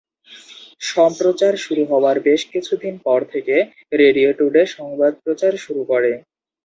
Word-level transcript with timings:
সম্প্রচার 0.85 1.53
শুরু 1.57 1.83
হওয়ার 1.91 2.17
বেশ 2.27 2.41
কিছুদিন 2.53 2.93
পর 3.05 3.19
থেকে 3.33 3.55
রেডিও 3.93 4.29
টুডে 4.39 4.63
সংবাদ 4.75 5.13
প্রচার 5.23 5.51
শুরু 5.65 5.81
করে। 5.91 6.11